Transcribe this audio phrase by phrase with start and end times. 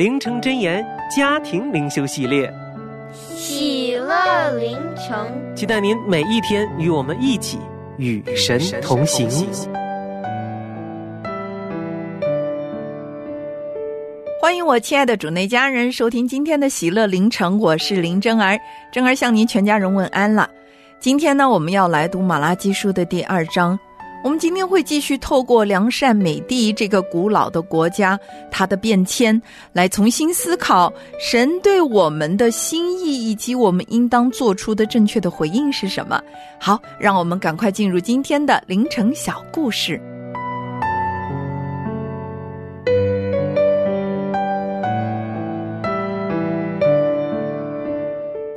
[0.00, 0.82] 灵城真言
[1.14, 2.50] 家庭灵修系列，
[3.12, 7.58] 喜乐灵城，期待您每一天与我们一起
[7.98, 9.28] 与神同行。
[14.40, 18.58] 欢迎我亲爱的主内家人收听今天的喜乐灵城，我是林真儿，
[18.90, 20.48] 真儿向您全家人问安了。
[20.98, 23.78] 今天呢，我们要来读马拉基书的第二章。
[24.22, 29.40] 我们今天会继续透过良善美地这个古老的国家，它的变迁，
[29.72, 36.20] 来重新思考神对我们的心意，以及我们应当做出的正确的回应是什么。
[36.58, 39.98] 好，让我们赶快进入今天的凌晨小故事。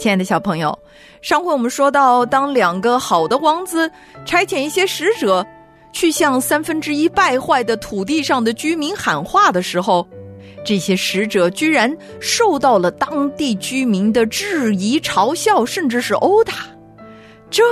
[0.03, 0.77] 亲爱的小朋友，
[1.21, 3.89] 上回我们说到，当两个好的王子
[4.25, 5.47] 差遣一些使者
[5.93, 10.05] 去向三分之一败坏的土地上的居民喊话的时候，
[10.65, 16.53] 这些使者居然受到了当地居民的质疑、嘲笑，甚至是殴打，
[17.49, 17.63] 这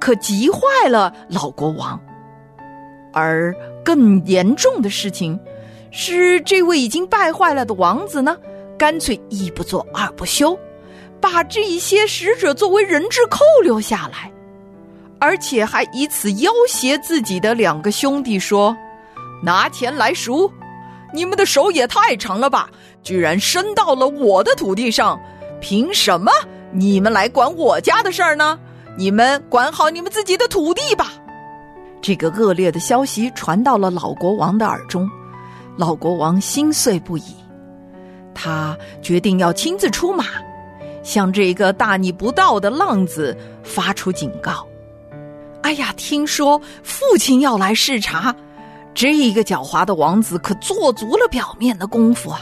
[0.00, 2.00] 可急坏了老国王。
[3.12, 3.54] 而
[3.84, 5.38] 更严重的事情
[5.92, 8.36] 是，这位已经败坏了的王子呢，
[8.76, 10.58] 干脆一不做二不休。
[11.20, 14.30] 把这一些使者作为人质扣留下来，
[15.18, 18.76] 而且还以此要挟自己的两个兄弟说
[19.44, 20.50] ：“拿钱来赎！
[21.12, 22.70] 你们的手也太长了吧！
[23.02, 25.20] 居然伸到了我的土地上，
[25.60, 26.30] 凭什么
[26.72, 28.58] 你们来管我家的事儿呢？
[28.96, 31.12] 你们管好你们自己的土地吧！”
[32.02, 35.10] 这个恶劣的消息传到了老国王的耳中，
[35.76, 37.34] 老国王心碎不已，
[38.34, 40.24] 他决定要亲自出马。
[41.02, 44.66] 向这个大逆不道的浪子发出警告。
[45.62, 48.34] 哎呀，听说父亲要来视察，
[48.94, 52.40] 这个狡猾的王子可做足了表面的功夫啊！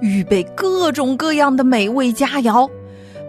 [0.00, 2.68] 预备各种各样的美味佳肴，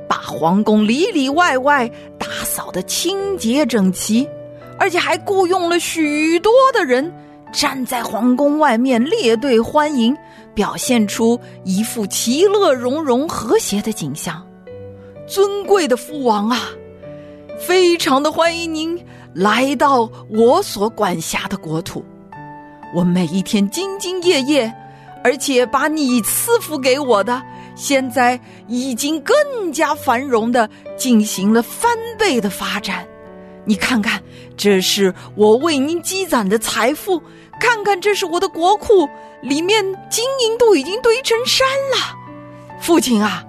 [0.07, 4.27] 把皇宫里里外外打扫的清洁整齐，
[4.79, 7.13] 而且还雇佣了许多的人
[7.51, 10.15] 站在皇宫外面列队欢迎，
[10.53, 14.46] 表现出一副其乐融融、和谐的景象。
[15.27, 16.69] 尊贵的父王啊，
[17.59, 18.97] 非常的欢迎您
[19.33, 22.03] 来到我所管辖的国土。
[22.95, 24.73] 我每一天兢兢业业，
[25.25, 27.43] 而且把你赐福给我的，
[27.75, 29.35] 现在已经更
[29.73, 33.05] 加繁荣的进行了翻倍的发展。
[33.65, 34.23] 你看看，
[34.55, 37.21] 这是我为您积攒的财富；
[37.59, 39.05] 看看，这是我的国库，
[39.41, 42.15] 里面金银都已经堆成山了。
[42.79, 43.43] 父亲啊！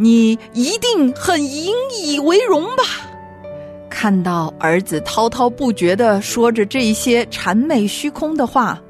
[0.00, 2.84] 你一定很引以为荣吧？
[3.90, 8.80] 看到儿子滔滔不绝的说着这些谄媚虚空的话，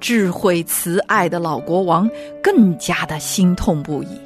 [0.00, 2.08] 智慧慈爱的老国王
[2.42, 4.18] 更加的心痛不已。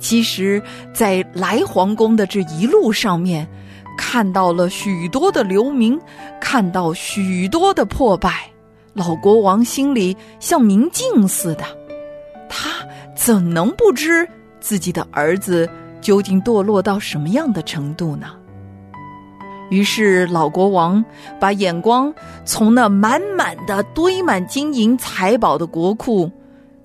[0.00, 0.60] 其实，
[0.92, 3.48] 在来皇宫的这一路上面，
[3.96, 5.96] 看到了许多的流民，
[6.40, 8.50] 看到许多的破败，
[8.94, 11.64] 老国王心里像明镜似的，
[12.48, 12.68] 他
[13.14, 14.28] 怎能不知？
[14.66, 15.70] 自己的儿子
[16.00, 18.26] 究竟堕落到什么样的程度呢？
[19.70, 21.04] 于是老国王
[21.38, 22.12] 把眼光
[22.44, 26.28] 从那满满的堆满金银财宝的国库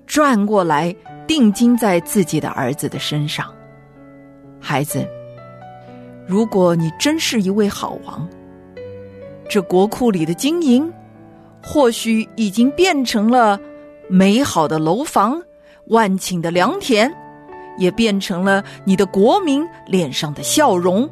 [0.06, 0.94] 转过来，
[1.26, 3.52] 定睛在自己的儿子的身上。
[4.60, 5.04] 孩子，
[6.24, 8.28] 如果你真是一位好王，
[9.48, 10.88] 这国库里的金银
[11.60, 13.58] 或许已经变成了
[14.08, 15.42] 美好的楼房、
[15.86, 17.12] 万顷的良田。
[17.82, 21.10] 也变成了你的国民脸上的笑容，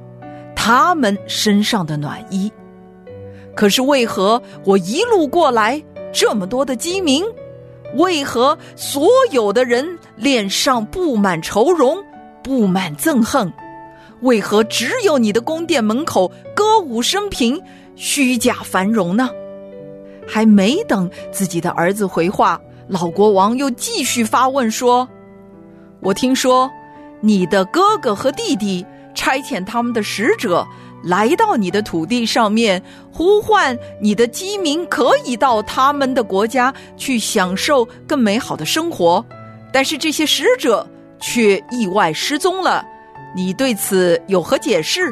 [0.54, 2.50] 他们身上的暖衣。
[3.56, 5.82] 可是为何我一路过来
[6.12, 7.24] 这么多的鸡鸣？
[7.96, 11.98] 为何所有的人脸上布满愁容，
[12.40, 13.52] 布满憎恨？
[14.20, 17.60] 为何只有你的宫殿门口歌舞升平，
[17.96, 19.28] 虚假繁荣呢？
[20.28, 25.08] 还没等自己的儿子回话，老国王又继续发问说
[26.00, 26.70] ：“我听说
[27.20, 30.66] 你的哥哥和弟弟差遣他们的使者。”
[31.02, 39.24] 来到你的土地上面，呼唤你的饥民，可以到他们的国家去享受更美好的生活。
[39.72, 40.86] 但是这些使者
[41.18, 42.84] 却意外失踪了，
[43.34, 45.10] 你对此有何解释？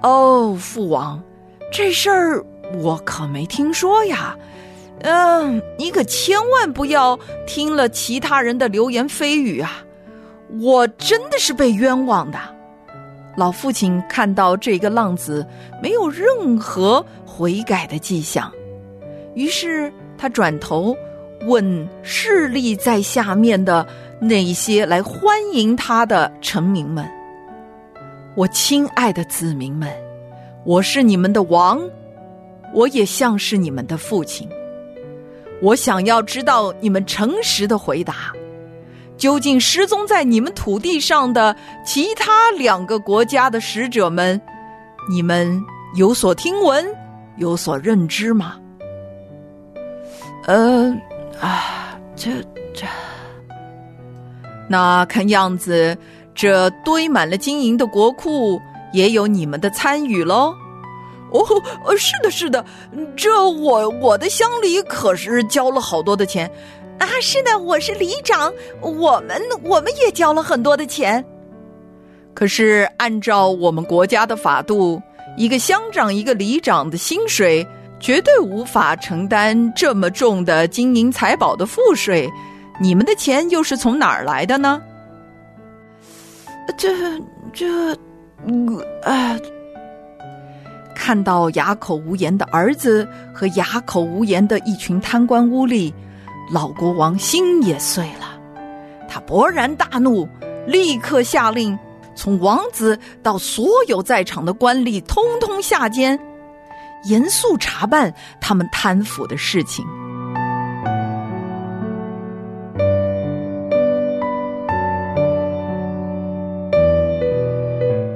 [0.00, 1.20] 哦，父王，
[1.72, 2.44] 这事儿
[2.80, 4.36] 我可没听说呀。
[5.02, 9.84] 嗯，你可千万不要听了其他人的流言蜚语啊！
[10.60, 12.38] 我真的是被冤枉的。
[13.36, 15.46] 老父亲看到这个浪子
[15.82, 18.52] 没有任何悔改的迹象，
[19.34, 20.94] 于是他转头
[21.46, 23.86] 问势力在下面的
[24.20, 27.04] 那些来欢迎他的臣民们
[28.36, 29.90] ：“我亲爱的子民们，
[30.64, 31.80] 我是你们的王，
[32.74, 34.46] 我也像是你们的父亲。
[35.62, 38.32] 我想要知道你们诚实的回答。”
[39.18, 41.54] 究竟失踪在你们土地上的
[41.86, 44.40] 其他两个国家的使者们，
[45.08, 45.62] 你们
[45.94, 46.84] 有所听闻，
[47.36, 48.56] 有所认知吗？
[50.46, 50.92] 呃，
[51.40, 52.30] 啊，这
[52.74, 52.84] 这，
[54.68, 55.96] 那看样子，
[56.34, 58.60] 这堆满了金银的国库
[58.92, 60.52] 也有你们的参与喽？
[61.32, 62.64] 哦，是的，是的，
[63.16, 66.50] 这我我的乡里可是交了好多的钱。
[66.98, 71.24] 啊，是的，我是里长，我们我们也交了很多的钱。
[72.34, 75.00] 可是按照我们国家的法度，
[75.36, 77.66] 一个乡长、一个里长的薪水
[77.98, 82.30] 绝对无法承担这么重的金银财宝的赋税。
[82.80, 84.80] 你们的钱又是从哪儿来的呢？
[86.78, 86.88] 这
[87.52, 87.92] 这，
[89.02, 89.36] 啊！
[91.04, 93.04] 看到哑口无言的儿子
[93.34, 95.92] 和哑口无言的一群贪官污吏。
[96.48, 98.38] 老国王心也碎了，
[99.08, 100.28] 他勃然大怒，
[100.64, 101.76] 立刻下令，
[102.14, 106.16] 从王子到所有在场的官吏，通通下监，
[107.06, 109.84] 严肃查办他们贪腐的事情。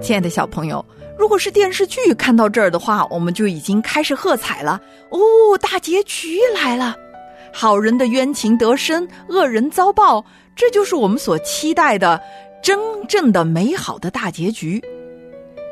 [0.00, 0.84] 亲爱的小朋友，
[1.18, 4.80] 如果是电视剧看到这儿的话，我们就已经开始喝彩了。
[5.10, 5.18] 哦，
[5.60, 6.96] 大结局来了。
[7.52, 10.24] 好人的冤情得深，恶人遭报，
[10.54, 12.20] 这就是我们所期待的
[12.62, 12.78] 真
[13.08, 14.82] 正的美好的大结局。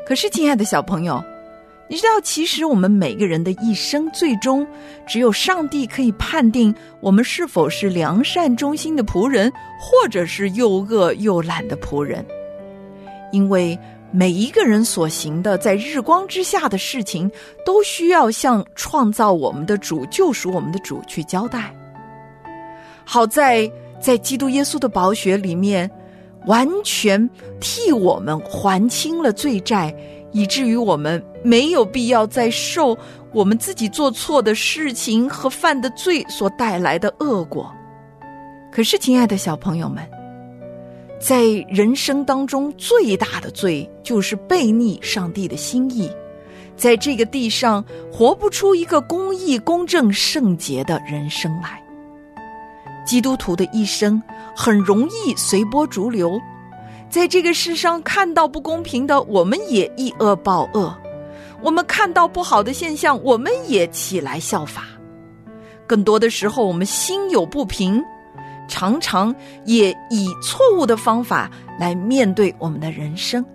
[0.07, 1.23] 可是，亲爱的小朋友，
[1.87, 4.65] 你知道，其实我们每个人的一生，最终
[5.07, 12.25] 只有上帝可以判定我们是否是良善忠心的仆人，或者是又恶又懒的仆人。
[13.31, 13.77] 因为
[14.11, 17.29] 每一个人所行的在日光之下的事情，
[17.65, 21.75] 都需要向创造我们的主、救赎我们的主去交代。
[23.03, 23.69] 好在
[23.99, 25.89] 在基督耶稣的宝血里面，
[26.45, 27.29] 完全
[27.59, 29.93] 替我们还清了罪债，
[30.31, 32.97] 以至于我们没有必要再受
[33.33, 37.69] 我们自己做错的事情和犯的罪所带来的恶果。
[38.71, 40.14] 可是，亲爱的小朋友们。
[41.25, 46.07] 在人生当中最大的罪就是背逆上帝的心意，
[46.77, 51.83] 在这个地上活不出一个公义、公正、圣洁的人生来。
[53.07, 54.21] 基督徒的一生
[54.55, 56.39] 很容易随波逐流，
[57.09, 60.93] 在这个世上看到不公平的，我们也以恶报恶；
[61.59, 64.83] 我们看到不好的现象，我们也起来效法。
[65.87, 67.99] 更多的时候，我们心有不平。
[68.67, 69.33] 常常
[69.65, 73.45] 也以错误的方法来面对我们的人生，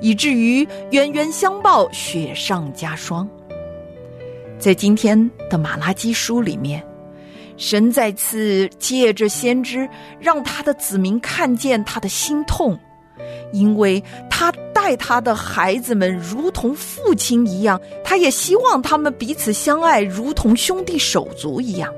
[0.00, 3.28] 以至于冤冤相报，雪上加霜。
[4.58, 6.84] 在今天的马拉基书里面，
[7.56, 12.78] 神再次借着先知，让他的子民看见他的心痛，
[13.52, 21.92] 因为他待他的孩子们如同父亲一样，他也希望他们彼此相爱，如同兄弟手足一样。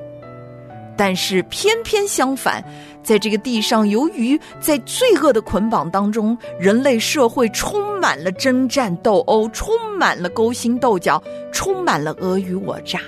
[1.01, 2.63] 但是偏偏相反，
[3.03, 13.01] 在这个地上，由于在罪恶的捆绑当中，人类社会充满了征战斗殴，充满了勾心斗角，充满了尔虞我诈。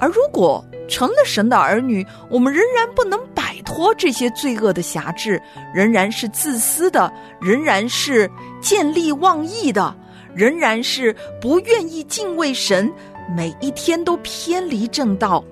[0.00, 5.38] 而如果成了神的儿女，我们仍然不能摆脱这些罪恶的辖制，
[5.74, 8.30] 仍然是自私的，仍然是
[8.62, 9.94] 见利忘义的，
[10.34, 12.90] 仍然是不愿意敬畏神，
[13.36, 15.44] 每一天都偏离正道。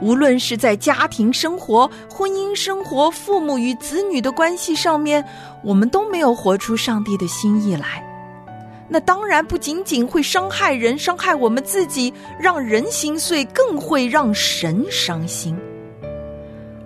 [0.00, 5.24] 无论是在家庭生活、婚姻生活、父母与子女的关系上面，
[5.62, 8.04] 我们都没有活出上帝的心意来。
[8.88, 15.58] 那当然不仅仅会伤害人、伤害我们自己，让人心碎，更会让神伤心。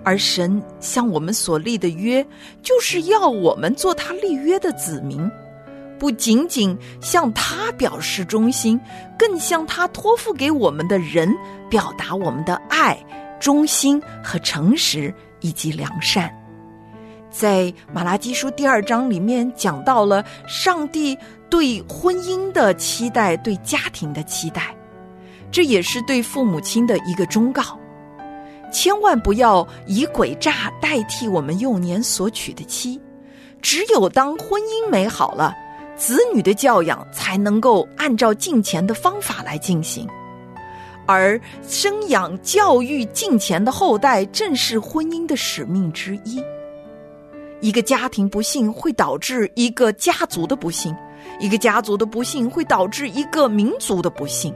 [0.03, 2.25] 而神向我们所立的约，
[2.63, 5.29] 就是要我们做他立约的子民，
[6.01, 8.81] 不仅仅向他表示忠心，
[9.19, 11.31] 更向他托付给我们的人
[11.69, 12.97] 表达我们的爱、
[13.39, 16.35] 忠心和诚实以及良善。
[17.29, 21.15] 在马拉基书第二章里面讲到了上帝
[21.51, 24.75] 对婚姻的期待，对家庭的期待，
[25.51, 27.79] 这也是对父母亲的一个忠告。
[28.73, 32.99] 千万不要以诡诈代替我们幼年所娶的妻，
[33.61, 35.53] 只有当婚姻美好了，
[36.01, 40.07] 子女的教养才能够按照敬虔的方法来进行，
[41.05, 46.43] 而生养教育敬虔的后代，正是婚姻的使命之一。
[47.59, 50.91] 一个家庭不幸会导致一个家族的不幸，
[51.39, 54.51] 一个家族的不幸会导致一个民族的不幸，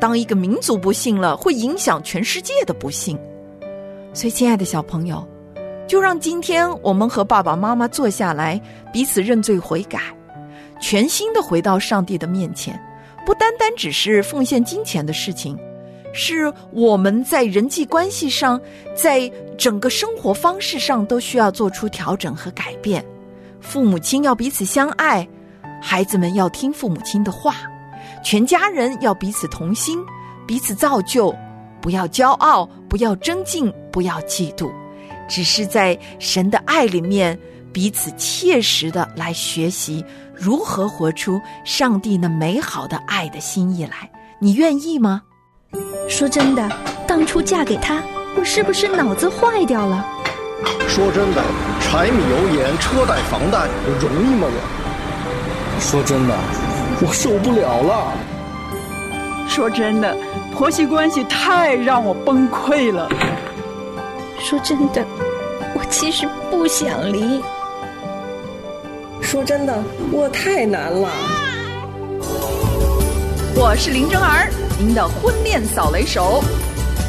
[0.00, 3.14] 当一个民族不幸了，会影响全世界的不幸。
[4.14, 5.22] 所以，亲爱的小朋友，
[5.86, 8.58] 就让今天我们和爸爸妈妈坐下来，
[8.90, 10.00] 彼此认罪悔改，
[10.82, 12.78] 全心的回到上帝的面前。
[13.24, 15.56] 不单单只是奉献金钱的事情，
[16.12, 18.60] 是我们在人际关系上，
[18.96, 23.02] 在整个生活方式上都需要做出调整和改变。
[23.60, 25.26] 父母亲要彼此相爱，
[25.80, 27.54] 孩子们要听父母亲的话，
[28.24, 30.04] 全家人要彼此同心，
[30.46, 31.32] 彼此造就。
[31.80, 34.70] 不要骄傲，不要争竞，不要嫉妒，
[35.28, 37.38] 只是在神的爱里面
[37.72, 40.04] 彼此切实的来学习
[40.42, 44.10] 如何活出上帝那美好的爱的心意来。
[44.40, 45.22] 你愿意吗？
[46.08, 46.68] 说真的，
[47.06, 48.02] 当初嫁给他，
[48.34, 50.04] 我是不是脑子坏掉了？
[50.88, 51.40] 说真的，
[51.80, 54.48] 柴米油盐车贷房贷我容易吗？
[54.50, 56.34] 我说真的，
[57.00, 58.12] 我受不了了。
[59.48, 60.16] 说真的。
[60.52, 63.08] 婆媳关系太让我崩溃了。
[64.40, 65.06] 说真的，
[65.74, 67.40] 我其实不想离。
[69.32, 71.08] 说真的，我太难了。
[73.54, 76.44] 我是林真儿，您的婚恋扫雷手，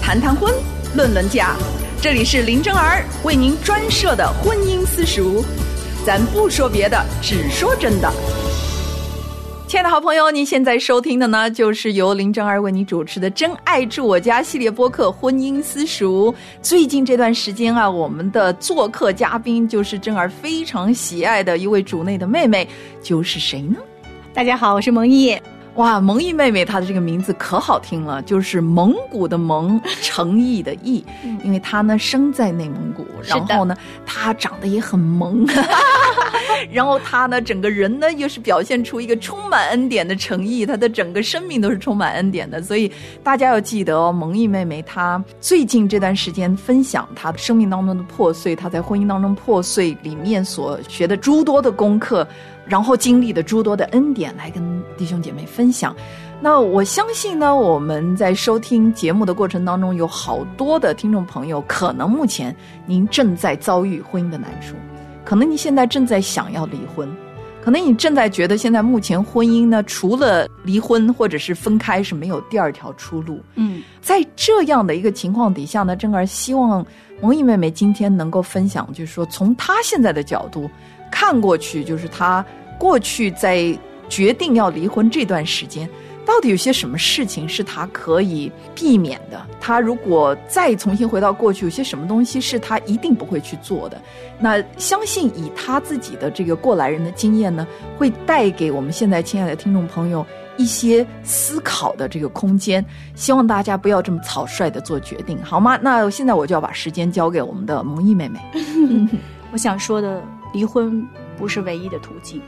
[0.01, 0.53] 谈谈婚，
[0.95, 1.57] 论论嫁，
[2.01, 5.43] 这里是林真儿为您专设的婚姻私塾，
[6.05, 8.09] 咱不说别的，只说真的。
[9.73, 16.31] 亲爱的好朋友，您现在收听的呢，就是由林正儿为您主持的《真爱住我家》系列播客《婚姻私塾》。
[16.61, 22.67] 最近这段时间啊，我们的做客嘉宾就是正儿非常喜爱的一位主内的妹妹，
[23.01, 23.79] 就是谁呢？
[24.31, 25.35] 大家好，我是蒙毅。
[25.75, 31.03] 哇，蒙毅妹妹她的这个名字可好听了，就是蒙古的蒙，诚意的意，
[31.43, 33.75] 因为她呢生在内蒙古，然后呢
[34.05, 35.45] 她长得也很萌。
[36.71, 42.61] 然后她呢，整个人呢，又是表现出一个充满恩典的诚意，她的整个生命都是充满恩典的。
[42.61, 42.91] 所以
[43.23, 52.25] 大家要记得哦，蒙毅妹妹她最近这段时间分享她生命当中的破碎，她在婚姻当中破碎里面所学的诸多的功课，
[52.65, 55.95] 然后经历的诸多的恩典，来跟弟兄姐妹分享。
[56.41, 62.53] 那我相信呢，我们在收听节目的过程当中，有好多的听众朋友，可能目前
[62.85, 64.75] 您正在遭遇婚姻的难处。
[65.23, 67.09] 可能你现在正在想要离婚，
[67.63, 73.39] 可能你正在觉得现在目前婚姻呢，除了离婚或者是分开是没有第二条出路。
[73.55, 76.85] 嗯，在这样的一个情况底下呢，正儿希望
[77.21, 80.69] 蒙毅妹妹今天能够分享，就是说从她现在的角度
[81.09, 82.45] 看过去，就是她
[82.77, 83.73] 过去在
[84.09, 85.89] 决定要离婚这段时间。
[86.25, 89.45] 到底有些什么事情是他可以避免的？
[89.59, 94.01] 他如果再重新回到过去，有些什么东西是他一定不会去做的？
[94.39, 100.25] 那相信以他自己的这个过来人的经验呢，会带给我们现在亲爱的听众朋友
[100.57, 102.83] 一些思考的这个空间。
[103.15, 105.77] 希望大家不要这么草率的做决定，好吗？
[105.81, 108.39] 那现在我就要把时间交给我们的蒙毅妹妹。
[109.51, 110.21] 我想说的，
[110.53, 111.05] 离婚
[111.37, 112.41] 不是唯一的途径。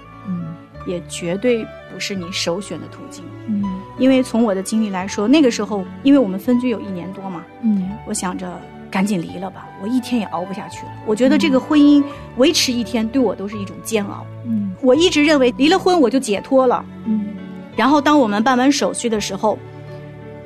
[0.86, 0.92] 嗯。
[0.92, 3.63] 也绝对不是你首选的途径，嗯，
[3.98, 8.62] 因为从我的经历来说，那个时候，因为我们分居有一年多嘛，嗯，我想着
[8.92, 10.92] 赶紧离了吧，我一天也熬不下去了。
[11.08, 12.04] 我觉得这个婚姻
[12.38, 17.30] 维持一天对我都是一种煎熬，嗯，我一直认为离了婚我就解脱了，嗯，
[17.75, 19.58] 然后当我们办完手续的时候，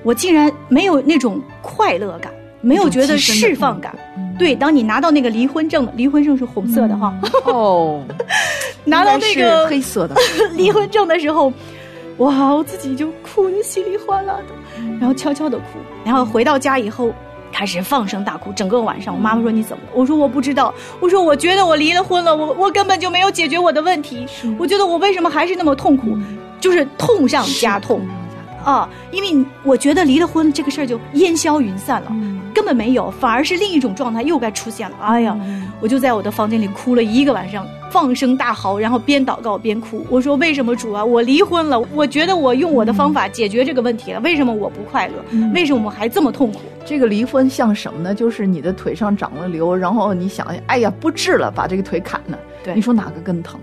[0.04, 2.32] 我竟然没有那种快乐感，
[2.62, 3.94] 没有觉得释放感。
[4.40, 7.14] 对，当你拿到那个离婚证，离婚证是红色的哈。
[7.44, 8.04] 哦，
[8.86, 10.16] 拿到那个黑色的
[10.56, 11.54] 离婚证的时候，
[12.18, 15.64] 哇，我自己就哭的稀里哗啦的，然后悄悄的哭，
[16.04, 17.14] 然后回到家以后。
[17.52, 19.12] 开始放声大哭，整个晚上。
[19.14, 24.24] 我妈妈说：“你怎么了？”我说：“我不知道。”我说：“我觉得我离了婚了，我我根本就没有解决我的问题。
[24.60, 26.16] 我觉得我为什么还是那么痛苦，
[26.62, 28.02] 就是痛上加痛。”
[28.64, 32.12] 啊，因为我觉得离了婚这个事儿就烟消云散了，
[32.54, 34.98] 根本没有，反而是另一种状态又该出现了。
[35.02, 35.38] 哎呀，
[35.80, 40.06] 我就在我的房间里哭了一个晚上，放声大嚎，然后边祷告边哭。
[40.10, 41.04] 我说：“为什么主啊？
[41.04, 45.14] 我离婚了，我觉得我用我的方法解决这个问题了，为什么我不快乐？
[45.54, 48.16] 为什么我还这么痛苦？”这个离婚像什么呢？
[48.16, 52.40] 就是你的腿上长了瘤，然后你想，哎呀，不治了，把这个腿砍了。
[52.64, 53.60] 对，你说哪个更疼？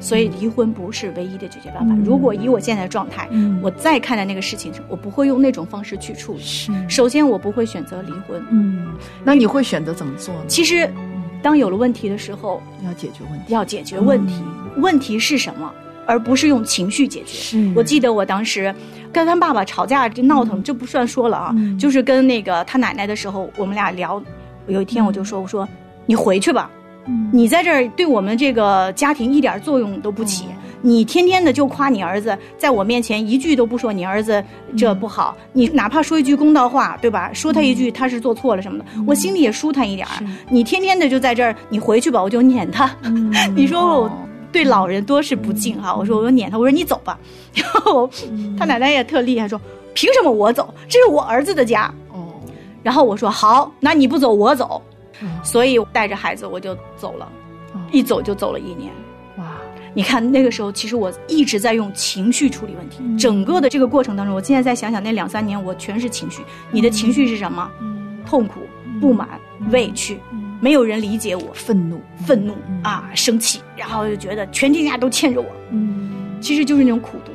[0.00, 1.92] 所以离婚不是唯一的解决办法。
[2.04, 3.28] 如果以我现在的状态，
[3.60, 6.40] 我再看待那个事情，我不会用那种方式去处理。
[6.88, 8.40] 首先，我不会选择离婚。
[8.50, 8.86] 嗯，
[9.24, 10.40] 那你会选择怎么做呢？
[10.46, 10.88] 其实，
[11.42, 14.34] 当有了问题的时候，要解决问题，要解决问题。
[14.76, 15.70] 问题是什么？
[16.06, 17.26] 而不是用情绪解决。
[17.26, 18.74] 是我记得我当时
[19.12, 21.54] 跟他爸爸吵架，这闹腾，这不算说了啊。
[21.78, 24.22] 就是跟那个他奶奶的时候，我们俩聊。
[24.68, 25.68] 有一天我就说：“我说
[26.06, 26.70] 你回去吧。”
[27.32, 30.44] 你在这儿对我们这个家庭一点作用都不起，
[30.80, 34.42] 你天天的就夸你儿子，在我面前一句都不说你儿子
[34.76, 37.32] 这不好，你哪怕说一句公道话，对吧？
[37.32, 40.24] 说他一句他是做错了什么的，我心里也舒坦一点儿。
[40.48, 42.94] 你天天的就在这儿，你回去吧，我就撵他。
[43.54, 44.10] 你说我
[44.52, 47.18] 对老人多是不敬哈，我说我就撵他，我说你走吧。
[47.54, 48.08] 然后
[48.58, 49.60] 他奶奶也特厉害，说
[49.94, 50.72] 凭什么我走？
[50.88, 51.92] 这是我儿子的家。
[52.12, 52.26] 哦。
[52.82, 54.80] 然后我说好，那你不走我走。
[55.42, 57.28] 所以带着孩子我就走了，
[57.90, 58.92] 一走就走了一年。
[59.88, 59.92] 哇！
[59.94, 63.02] 你看那个时候，其实我一直在用情绪处理问题。
[63.18, 66.42] 整个的这个过程当中，我现在再想想那两三年，我全是情绪。
[66.70, 67.70] 你的情绪是什么？
[68.26, 68.60] 痛苦、
[69.00, 69.28] 不满、
[69.70, 70.18] 委屈，
[70.60, 75.46] 没有人理解我，愤怒、愤怒啊，生气，然后就觉得全天下都欠着我。
[75.70, 77.32] 嗯，其实就是那种苦读。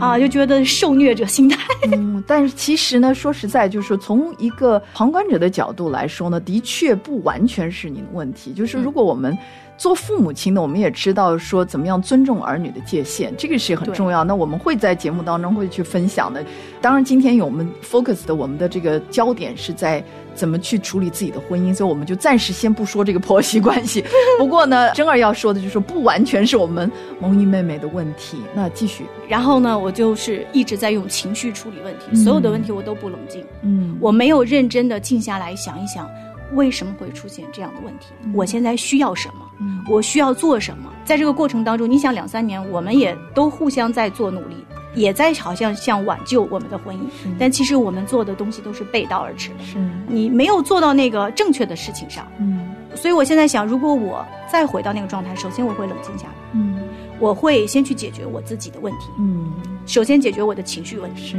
[0.00, 1.58] 啊，就觉得受虐者心态。
[1.92, 8.52] 嗯， 但是其实呢，说实在，就是从一个旁观者的角度来说呢，的确不完全是你的问题。
[8.52, 9.36] 就是如果我们
[9.76, 14.24] 做父母亲的，我们也知道说怎么样尊重儿女的界限，这个是很重要。
[14.24, 16.44] 那我们会在节目当中会去分享的。
[16.80, 20.02] 当然，今天有我们 focus 的，我们的这个焦点是在。
[20.36, 21.74] 怎么去处理自己的婚姻？
[21.74, 24.04] 所以我们就暂时先不说这个婆媳关系。
[24.38, 28.36] 不过呢，真儿要说的就是不完全是我们蒙毅妹妹的问题。
[28.54, 33.42] 那继续，然后呢，我就是一直在用情绪处理问题，所有的问题我都不冷静。
[33.62, 36.06] 嗯，我没有认真的静下来想一想，
[36.54, 38.06] 为什么会出现这样的问题？
[38.34, 39.46] 我现在需要什么？
[39.88, 40.90] 我需要做什么？
[41.04, 44.56] 在这个过程当中，你想两三年，我们也都互相在做努力。
[44.94, 47.00] 也在好像像挽救我们的婚姻，
[47.38, 49.62] 但其实我们做的东西都是背道而驰的。
[49.62, 49.76] 是
[50.08, 52.26] 你没有做到那个正确的事情上。
[52.38, 56.34] 嗯，所以我现在想，如果我再回到那个状态，首先我会冷静下来。
[56.54, 56.80] 嗯，
[57.18, 59.10] 我会先去解决我自己的问题。
[59.18, 59.52] 嗯，
[59.84, 61.26] 首先解决我的情绪问题。
[61.26, 61.36] 是，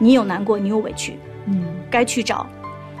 [0.00, 2.44] 你有难过，你有委屈，嗯，该去找，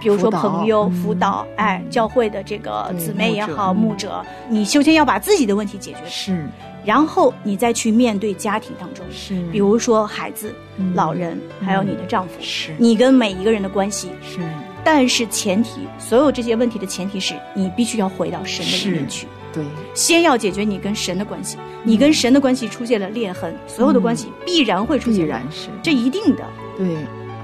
[0.04, 5.98] 比如说朋友辅导，哎，教会的这个姊妹也好，牧者，你首先要把自己的问题解决。
[6.06, 6.46] 是。
[6.84, 10.54] 然后你再去面对家庭当中，是，比如说孩子、
[10.92, 14.40] 老人，还有你的丈夫，是，你跟每一个人的关系，是。
[14.84, 19.64] 但是前提，所有这些问题的前提是你必须要回到神的里面去，对，
[19.94, 26.44] 先要解决你跟神的关系，你跟神的关系出现了裂痕，所有的关系必然会出现，必然是，这一定的，
[26.76, 26.86] 对。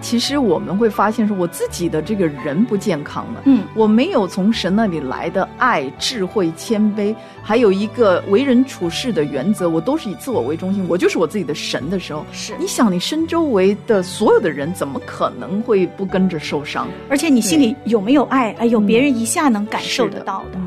[0.01, 3.43] 其实我们会发现，说我自己的这个人不健康了。
[3.45, 10.85] 嗯，我没有从神那里来的爱、智慧、谦卑，还有一个为人处事的原则，我都是以自我为中心。
[10.89, 16.89] 我就是我自己的神的时候，是你想，你身周围的所有的人，怎么可能会不跟着受伤？
[17.09, 18.53] 而且你心里有没有爱？
[18.59, 20.59] 哎，有别人一下能感受得到的。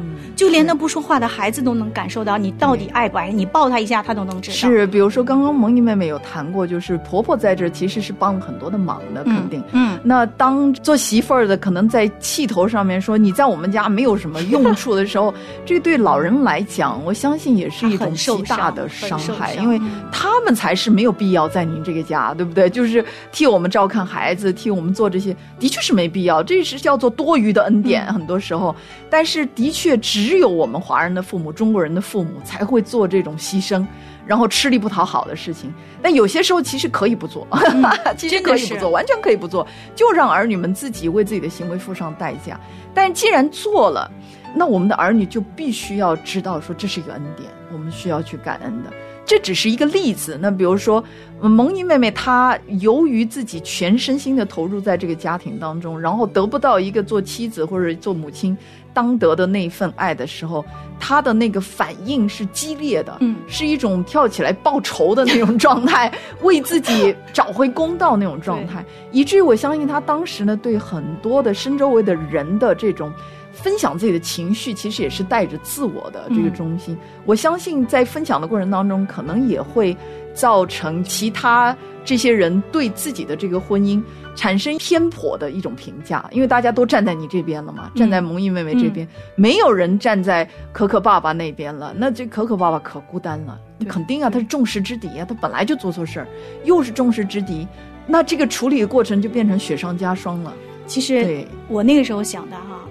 [0.43, 4.57] 就连那不说话的孩子都能感受到你到底爱不爱你，抱他一下他都能知道。
[4.57, 9.63] 是，比如说刚刚蒙妮妹妹有谈过，就是婆婆在这其实是帮了很多的忙的，肯定。
[9.71, 9.97] 嗯。
[10.03, 15.33] 那当做媳妇儿的，可能在气头上面说你在我们家没有什么用处的时候，
[15.65, 19.79] 这对老人来讲，我相信也是一种极大的伤害，因为
[20.11, 22.69] 他们才是没有必要在您这个家，对不对？
[22.69, 28.75] 就是替我们照看孩子，替我们做这些，的确是没必要，这是叫做多余的恩典，很多时候。
[29.09, 30.32] 但是的确只。
[30.33, 33.85] 只有我们华人的父母、中国人的父母才会做这种牺牲，
[34.25, 35.71] 然后吃力不讨好的事情。
[36.01, 37.47] 但有些时候其实可以不做，
[38.17, 42.59] 其实可以不做，完全可以不做，就让儿女们自己为自己的行为付上代价。
[42.95, 44.09] 但既然做了，
[44.55, 48.91] 那我们的儿女就必须要知道，说这是一个恩典，我们需要去感恩的。
[49.25, 50.37] 这只是一个例子。
[50.41, 51.01] 那比如说，
[51.39, 58.57] 蒙妮妹妹她由于自己全身心的投入在这个家庭当中，然后得不到一个做妻子或者做母亲
[58.93, 60.63] 当得的那份爱的时候，
[60.99, 73.11] 他的那个反应是激烈的，嗯，是一种跳起来报仇的那种状态，为自己找回公道那种状态，以至于我相信他当时呢，对很多的身周围的人的这种。
[73.53, 76.97] 分享自己的情绪，其实也是带着自我的这个中心。
[77.23, 79.95] 我相信，在分享的过程当中，可能也会
[80.33, 84.01] 造成其他这些人对自己的这个婚姻
[84.35, 91.93] 产生偏颇的一种评价，因为大家都站在你这边了嘛，站在蒙毅妹妹这边，没有人站在可可爸爸那边了。
[91.95, 96.27] 那这可可爸爸可孤单了，肯定啊，他是众矢之的啊，他本来就做错事儿，
[96.65, 97.67] 又是众矢之的，
[98.07, 100.51] 那这个处理的过程就变成雪上加霜了。
[100.87, 102.82] 其实我那个时候想的哈。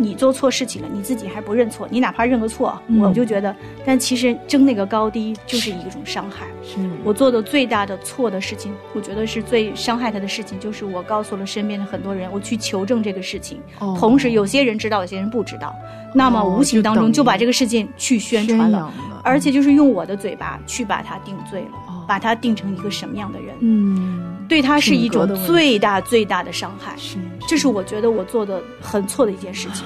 [0.00, 6.46] 你做错事情了，你自己还不认错，你哪怕认个错，我就觉得，但其实争那个高低就是一种伤害。
[6.62, 6.78] 是。
[7.04, 13.60] 我做的最大的错的事情，我觉得是最伤害他的事情，就是我告诉了身边的很多人，我去求证这个事情，
[13.98, 15.74] 同时有些人知道，有些人不知道，
[16.14, 18.92] 那么无形当中就把这个事件去宣传了，
[19.24, 26.94] 而且就是用我的嘴巴去把他定罪了，把他定成一个什么样的人，嗯，对他是一种最大最大的伤害。
[26.96, 27.18] 是。
[27.46, 29.84] 这是我觉得我做的很错的一件事情，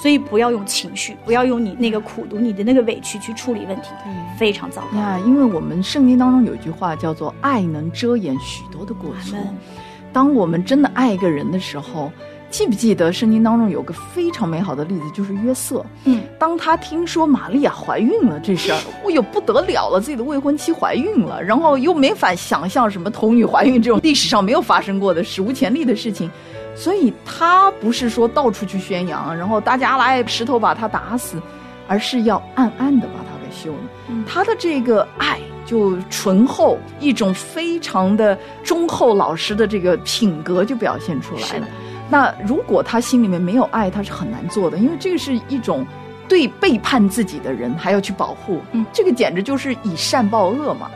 [0.00, 3.88] 所以不要用情绪，不要用你那个苦读、你的那个委屈去处理问题，
[4.38, 4.88] 非常糟糕。
[4.92, 9.38] 那，因为我们圣经当中有一句话叫做“爱能遮掩许多的过错”。
[10.12, 12.10] 当我们真的爱一个人的时候，
[12.50, 15.84] 记不记得圣经当中有个非常美好的例子，就是约瑟。
[16.04, 26.30] 嗯，当他听说玛利亚怀孕了这事儿，我有不得了了，自己的未婚妻怀孕了，然后又没法想象什么童女怀孕这种历史上没有发生过的史无前例的事情。
[26.74, 31.40] 所以他不是说到处去宣扬，然后大家来石头把他打死，
[31.86, 34.24] 而是要暗暗的把他给休了。
[34.26, 41.68] 他的这个爱就醇厚，一种非常的忠厚老实的这个品格就表现出来了。
[42.10, 45.86] 那如果他心里面没有爱，他是很难做的，因为这个是一种
[46.28, 48.60] 对背叛自己的人还要去保护。
[48.72, 50.90] 嗯，这个简直就是以善报恶嘛。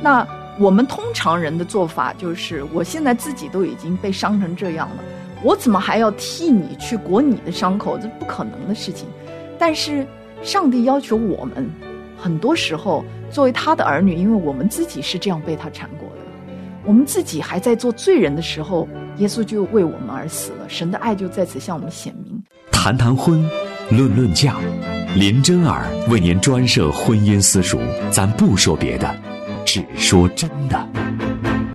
[0.00, 0.26] 那
[0.58, 5.02] 我们通常人的做法就是，我现在自己都已经被伤成这样了。
[5.42, 7.98] 我怎么还要替你去裹你的伤口？
[7.98, 9.08] 这不可能的事情。
[9.58, 10.06] 但是，
[10.42, 11.68] 上帝要求我们，
[12.16, 16.52] 很多时候作为他的儿女，因为我们自己是这样被他缠过的，
[16.84, 18.86] 我们自己还在做罪人的时候，
[19.20, 20.68] 耶稣就为我们而死了。
[20.68, 22.42] 神的爱就在此向我们显明。
[22.72, 23.48] 谈谈婚，
[23.90, 24.56] 论论嫁，
[25.14, 27.78] 林真儿为您专设婚姻私塾，
[28.10, 29.14] 咱不说别的，
[29.64, 30.88] 只说真的。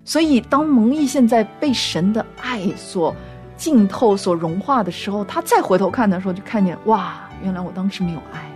[0.04, 3.16] 所以，当蒙毅现在被神的爱所。
[3.58, 8.52] 浸透所融化的时候，他再回头看的时候，就看见哇，原来我当时没有爱，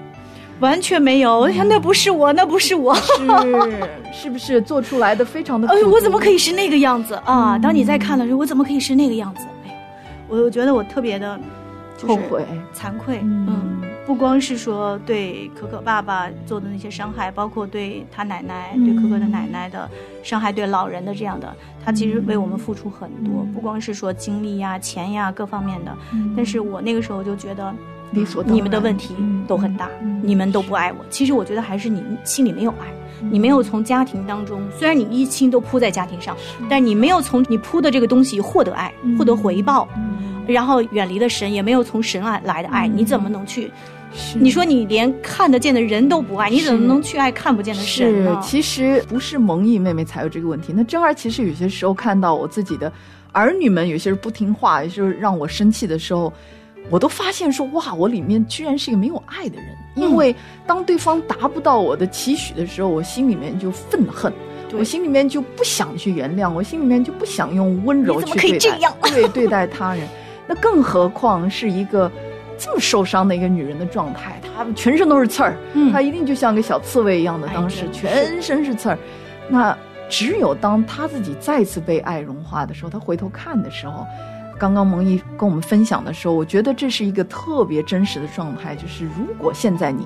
[0.60, 1.40] 完全没有。
[1.40, 5.68] 我想那不是我，那不是我，是是不是做出来的非常的？
[5.74, 7.58] 哎，我怎么可以是那个样子啊？
[7.58, 9.42] 当你再看的时候，我怎么可以是那个样子？
[9.66, 9.76] 哎，
[10.28, 11.40] 我我觉得我特别的
[12.06, 13.82] 后悔、惭愧，嗯。
[14.08, 19.88] 不光是说对可可爸爸做的那些伤害，包括对他奶奶、对可可的奶奶的
[20.24, 21.48] 伤害，对老人的这样的，
[21.86, 23.46] 他其实为我们付出很多。
[23.54, 25.96] 不光是说精力呀、钱呀各方面的，
[26.36, 27.72] 但是我那个时候就觉得，
[28.12, 29.16] 理所你们的问题
[29.48, 29.90] 都很大，
[30.22, 31.06] 你们都不爱我。
[31.10, 32.88] 其实我觉得还是你心里没有爱，
[33.30, 36.36] 你没有从家庭当中，虽然你一心都扑在家庭上，
[36.70, 39.88] 但你没有从你扑的这个东西获得爱，获得回报，
[40.48, 43.72] 然后远离了神，也没有从神来来的爱，你怎么能去？
[44.40, 48.40] 你说你连看得见的人都不爱，你怎么能去爱看不见的神呢？
[48.44, 50.74] 其实不是蒙毅妹妹才有这个问题。
[50.76, 52.92] 那真儿其实有些时候看到我自己的
[53.34, 56.34] 儿女们有些人不听话，有些让我生气的时候，
[56.90, 59.68] 我都发现说哇，我里面居然是一个没有爱的人。
[59.96, 64.32] 因为当对方达不到我的期许的时候，我心里面就愤恨，
[64.74, 70.08] 我心里面就不想去原谅，我心里面就不想用温柔去对待对对待他人。
[70.48, 72.12] 那更何况是一个。
[72.62, 75.56] 这么受伤的一个女人的状态，她全身都是刺儿，
[75.94, 79.00] 她一定就像个小刺猬一样的，当时全身是刺儿。
[79.48, 79.74] 那
[80.10, 84.06] 只有当她自己再次被爱融化的时候，她回头看的时候，
[84.60, 88.76] 刚刚蒙毅跟我们分享的时候，我觉得这是一个特别真实的状态。
[88.76, 90.06] 就是如果现在您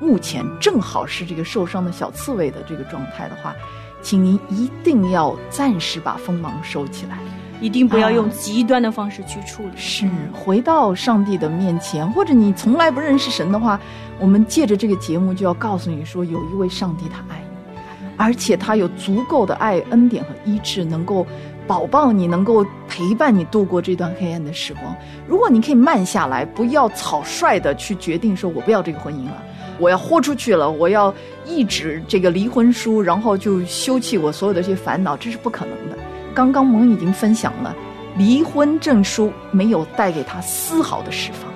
[0.00, 3.54] 目前正好是这个受伤的小刺猬的这个状态的话，
[4.02, 7.18] 请您一定要暂时把锋芒收起来。
[7.60, 9.70] 一定不要用极端的方式去处理。
[9.76, 13.80] 是回到上帝的面前，或者你从来不认识神的话，
[14.18, 17.78] 我们借着这个节目就要告诉你说，有一位上帝他爱你，
[18.16, 21.24] 而且他有足够的爱、恩典和医治，能够
[21.66, 24.94] 保抱你，能够陪伴你度过这段黑暗的时光。
[25.26, 29.42] 如果你可以慢下来，不要草率的去决定说我不要这个婚姻了，
[29.78, 31.12] 我要豁出去了，我要
[31.46, 35.96] 一纸这个离婚书，然后就休弃我所有的这些烦恼，这是不可能的。
[36.34, 37.74] 刚刚蒙已经分享了，
[38.16, 41.50] 离婚证书没有带给他丝毫的释放，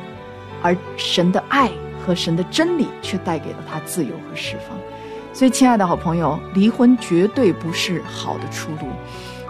[0.62, 1.70] 而神的爱
[2.04, 4.78] 和神的真理却带给了他自由和释放。
[5.34, 8.88] 所以，亲爱的好朋友，离婚绝对不是好的出路。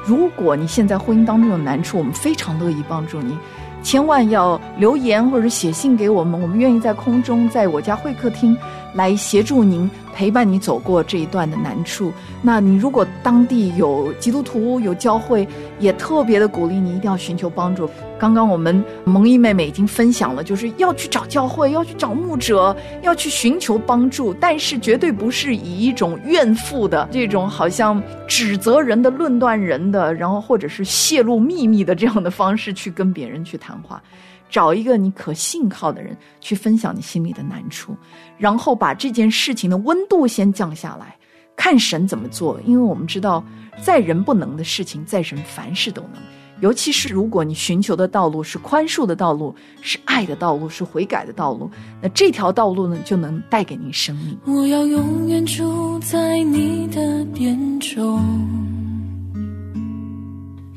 [0.09, 3.37] 如果你现在婚姻当中有难处，我们非常乐意帮助你。
[3.83, 8.57] 千万要留言或者写信给我们，我们愿意在空中，在我家会客厅
[8.95, 12.11] 来协助您，陪伴你走过这一段的难处。
[12.41, 15.47] 那你如果当地有基督徒有教会，
[15.79, 17.89] 也特别的鼓励你一定要寻求帮助。
[18.19, 34.03] 刚刚我们蒙毅妹妹已经分享了，就是要去找教会，要去找牧者，要去寻求帮助，但是绝对不是以一种怨妇的这种好像指责人的、论断人的，然后或者是泄露秘密的这样的方式去跟别人去谈话。
[34.51, 37.95] 找一个你可信靠的人去分享你心里的难处，
[38.39, 41.15] 然后把这件事情的温度先降下来，
[41.55, 42.59] 看神怎么做。
[42.65, 43.45] 因为我们知道，
[43.81, 46.23] 在人不能的事情，在神凡事都能。
[46.61, 51.71] 尤其是如果你寻求的道路是宽恕的道路，是爱的道路，是悔改的道路，
[52.03, 54.37] 那这条道路呢，就能带给你生命。
[54.45, 58.21] 我要永远住在你的殿中，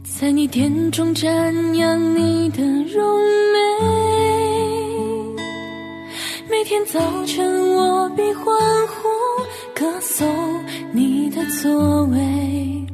[0.04, 3.20] 在你殿中瞻仰你的容
[3.52, 3.60] 美。
[6.50, 8.46] 每天早晨我必欢
[8.88, 9.10] 呼
[9.74, 10.28] 歌颂
[10.94, 12.86] 你的作为，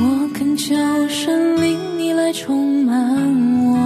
[0.00, 0.74] 我恳求
[1.08, 1.78] 神灵。
[1.98, 2.96] 你来充满
[3.66, 3.76] 我，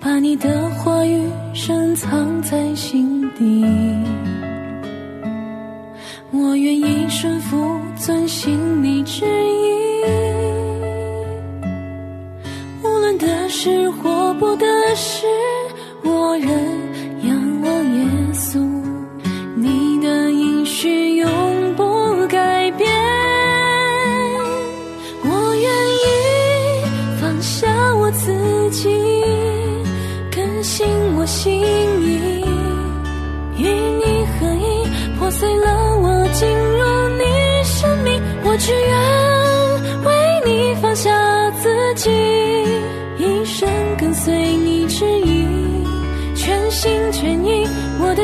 [0.00, 3.64] 把你的话语深藏在心底。
[6.30, 10.04] 我愿意顺服，遵行你旨意。
[12.82, 14.66] 无论得失或不得
[14.96, 15.26] 失，
[16.02, 16.50] 我仍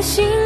[0.05, 0.44] 心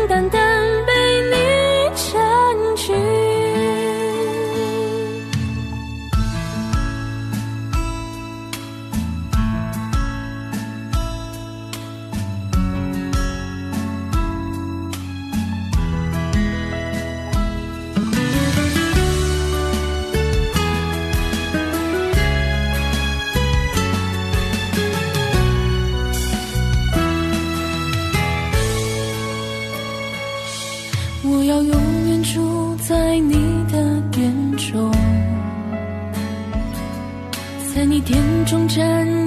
[38.69, 39.18] 真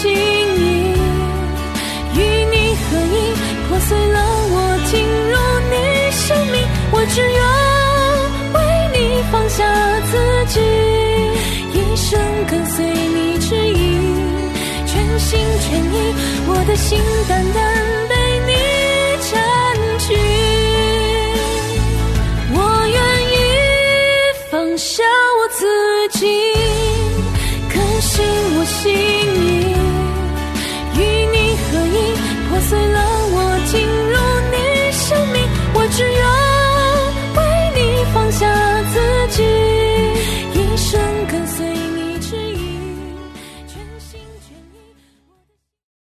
[0.00, 0.16] 心意，
[2.14, 2.18] 与
[2.50, 3.16] 你合一，
[3.68, 4.16] 破碎了
[4.50, 4.54] 我，
[4.90, 4.92] 进
[5.28, 5.36] 入
[5.68, 5.74] 你
[6.10, 6.56] 生命，
[6.90, 7.38] 我只愿
[8.54, 8.56] 为
[8.94, 8.96] 你
[9.30, 9.58] 放下
[10.10, 10.12] 自
[10.54, 10.56] 己，
[11.74, 13.78] 一生跟随你指引，
[14.86, 16.14] 全心全意，
[16.46, 18.19] 我的心淡淡的。
[35.80, 36.39] 我，只愿。